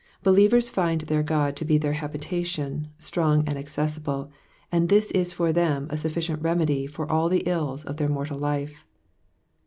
[0.23, 4.31] Believers tind their God to be their habitation, strong and accessible,
[4.71, 8.39] and this is for them a sufficient remedy for all the ills of their mortal
[8.39, 8.83] life.